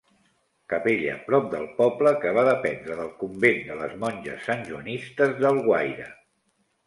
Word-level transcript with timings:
Capella 0.71 1.17
prop 1.25 1.43
del 1.49 1.65
poble 1.81 2.13
que 2.23 2.31
va 2.37 2.45
dependre 2.47 2.97
del 3.01 3.11
convent 3.19 3.61
de 3.67 3.77
les 3.81 3.93
monges 4.05 4.49
santjoanistes 4.49 5.37
d'Alguaire. 5.43 6.09